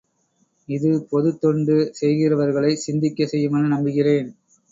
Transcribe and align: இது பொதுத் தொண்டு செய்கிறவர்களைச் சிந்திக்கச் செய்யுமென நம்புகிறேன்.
இது 0.69 0.89
பொதுத் 1.09 1.39
தொண்டு 1.39 1.75
செய்கிறவர்களைச் 1.99 2.83
சிந்திக்கச் 2.85 3.31
செய்யுமென 3.33 3.67
நம்புகிறேன். 3.67 4.29